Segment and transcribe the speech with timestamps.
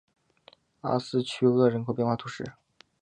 [0.81, 2.53] 阿斯屈厄人口变化图示